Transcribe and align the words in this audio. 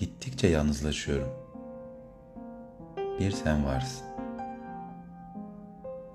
Gittikçe 0.00 0.46
yalnızlaşıyorum. 0.46 1.28
Bir 3.20 3.30
sen 3.30 3.64
varsın. 3.64 4.06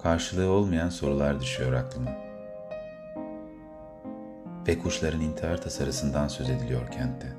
Karşılığı 0.04 0.50
olmayan 0.50 0.90
sorular 0.90 1.42
düşüyor 1.42 1.74
aklıma. 1.74 2.12
Ve 4.68 4.80
kuşların 4.80 5.22
intihar 5.22 5.62
tasarısından 5.62 6.28
söz 6.28 6.50
ediliyor 6.50 6.92
kentte. 6.92 7.34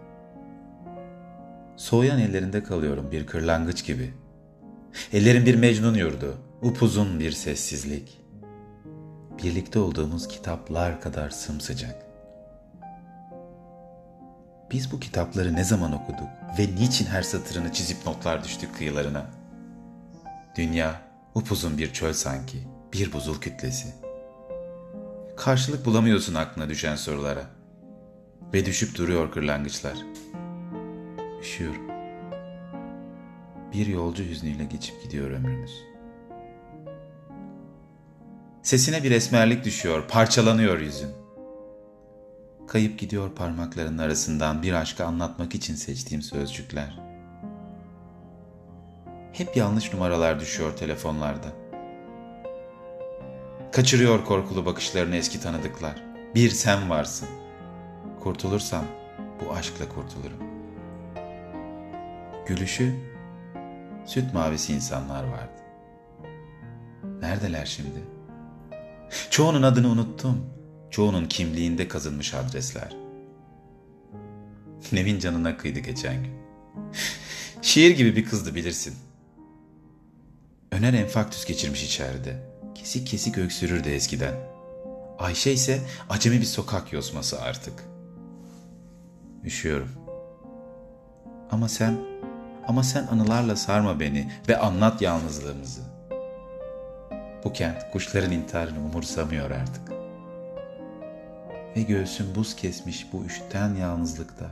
Soğuyan 1.77 2.19
ellerinde 2.19 2.63
kalıyorum 2.63 3.11
bir 3.11 3.27
kırlangıç 3.27 3.85
gibi. 3.87 4.15
Ellerim 5.13 5.47
bir 5.47 5.55
mecnun 5.55 5.95
yurdu, 5.95 6.35
upuzun 6.63 7.21
bir 7.21 7.33
sessizlik. 7.33 8.21
Birlikte 9.43 9.79
olduğumuz 9.79 10.29
kitaplar 10.29 11.01
kadar 11.01 11.31
sımsıcak. 11.31 12.07
Biz 14.77 14.93
bu 14.93 15.01
kitapları 15.01 15.55
ne 15.55 15.65
zaman 15.65 15.93
okuduk 15.93 16.29
ve 16.59 16.67
niçin 16.75 17.07
her 17.07 17.23
satırını 17.23 17.73
çizip 17.73 18.07
notlar 18.07 18.45
düştük 18.45 18.77
kıyılarına? 18.77 19.27
Dünya 20.57 21.01
upuzun 21.35 21.79
bir 21.79 21.93
çöl 21.93 22.13
sanki, 22.13 22.59
bir 22.93 23.13
buzul 23.13 23.41
kütlesi. 23.41 23.95
Karşılık 25.37 25.87
bulamıyorsun 25.87 26.35
aklına 26.35 26.69
düşen 26.69 26.97
sorulara. 26.97 27.45
Ve 28.55 28.67
düşüp 28.67 28.99
duruyor 28.99 29.33
kırlangıçlar. 29.33 29.97
Üşüyorum. 31.41 31.89
Bir 33.73 33.87
yolcu 33.87 34.25
hüznüyle 34.25 34.65
geçip 34.65 35.03
gidiyor 35.03 35.31
ömrümüz. 35.31 35.83
Sesine 38.63 39.05
bir 39.05 39.11
esmerlik 39.11 39.65
düşüyor, 39.65 40.09
parçalanıyor 40.09 40.81
yüzün. 40.81 41.26
Kayıp 42.67 42.99
gidiyor 42.99 43.31
parmaklarının 43.35 43.99
arasından 43.99 44.63
bir 44.63 44.73
aşkı 44.73 45.05
anlatmak 45.05 45.55
için 45.55 45.75
seçtiğim 45.75 46.23
sözcükler. 46.23 46.99
Hep 49.33 49.57
yanlış 49.57 49.93
numaralar 49.93 50.41
düşüyor 50.41 50.77
telefonlarda. 50.77 51.47
Kaçırıyor 53.73 54.25
korkulu 54.25 54.67
bakışlarını 54.67 55.17
eski 55.17 55.41
tanıdıklar. 55.41 56.03
Bir 56.35 56.51
sen 56.51 56.91
varsın. 56.91 57.29
Kurtulursam 58.21 58.85
bu 59.41 59.53
aşkla 59.53 59.89
kurtulurum. 59.89 60.39
Gülüşü 62.47 62.95
süt 64.07 64.35
mavisi 64.35 64.73
insanlar 64.75 65.25
vardı. 65.25 65.63
Neredeler 67.21 67.67
şimdi? 67.67 68.05
Çoğunun 69.31 69.63
adını 69.63 69.89
unuttum. 69.89 70.56
Çoğunun 70.91 71.27
kimliğinde 71.27 71.89
kazınmış 71.89 72.35
adresler. 72.35 72.97
Nevin 74.93 75.19
canına 75.19 75.57
kıydı 75.57 75.79
geçen 75.79 76.25
gün. 76.25 76.33
Şiir 77.63 77.91
gibi 77.91 78.17
bir 78.17 78.25
kızdı 78.25 78.55
bilirsin. 78.55 78.95
Öner 80.73 80.95
enfaktüs 80.95 81.45
geçirmiş 81.45 81.85
içeride. 81.85 82.43
Kesik 82.75 83.07
kesik 83.07 83.39
öksürürdü 83.39 83.89
eskiden. 83.89 84.35
Ayşe 85.19 85.53
ise 85.53 85.81
acemi 86.11 86.41
bir 86.41 86.47
sokak 86.47 86.93
yosması 86.93 87.41
artık. 87.41 87.85
Üşüyorum. 89.45 89.89
Ama 91.51 91.69
sen, 91.69 91.99
ama 92.69 92.83
sen 92.83 93.07
anılarla 93.07 93.57
sarma 93.57 94.01
beni 94.01 94.33
ve 94.49 94.59
anlat 94.59 95.03
yalnızlığımızı. 95.03 95.81
Bu 97.45 97.53
kent 97.53 97.93
kuşların 97.93 98.33
intiharını 98.33 98.79
umursamıyor 98.79 99.51
artık. 99.51 99.86
Ve 101.77 101.83
göğsüm 101.83 102.35
buz 102.35 102.57
kesmiş 102.57 103.07
bu 103.13 103.25
üşüten 103.25 103.75
yalnızlıkta. 103.75 104.51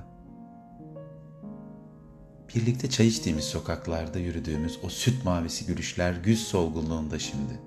Birlikte 2.55 2.90
çay 2.90 3.07
içtiğimiz 3.07 3.45
sokaklarda 3.45 4.18
yürüdüğümüz 4.18 4.79
o 4.83 4.89
süt 4.89 5.24
mavisi 5.24 5.67
gülüşler 5.67 6.12
güz 6.12 6.46
solgunluğunda 6.46 7.18
şimdi. 7.18 7.61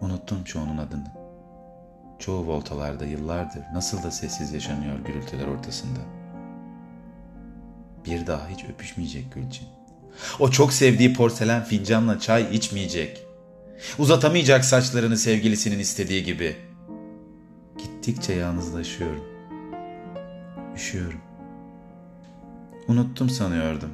Unuttum 0.00 0.44
çoğunun 0.44 0.78
adını. 0.78 1.12
Çoğu 2.18 2.46
voltalarda 2.46 3.04
yıllardır 3.04 3.62
nasıl 3.74 4.02
da 4.02 4.10
sessiz 4.10 4.52
yaşanıyor 4.52 4.98
gürültüler 4.98 5.46
ortasında. 5.46 6.00
Bir 8.04 8.26
daha 8.26 8.48
hiç 8.48 8.64
öpüşmeyecek 8.64 9.32
Gülçin. 9.34 9.66
O 10.38 10.50
çok 10.50 10.72
sevdiği 10.72 11.14
porselen 11.14 11.64
fincanla 11.64 12.20
çay 12.20 12.56
içmeyecek. 12.56 13.26
Uzatamayacak 13.98 14.64
saçlarını 14.64 15.16
sevgilisinin 15.16 15.78
istediği 15.78 16.24
gibi. 16.24 16.75
Gittikçe 18.06 18.32
yalnızlaşıyorum. 18.32 19.24
Üşüyorum. 20.74 21.20
Unuttum 22.88 23.30
sanıyordum. 23.30 23.90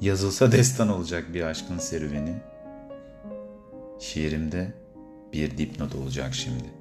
Yazılsa 0.00 0.52
destan 0.52 0.88
olacak 0.88 1.34
bir 1.34 1.42
aşkın 1.42 1.78
serüveni. 1.78 2.34
Şiirimde 3.98 4.72
bir 5.32 5.58
dipnot 5.58 5.94
olacak 5.94 6.34
şimdi. 6.34 6.77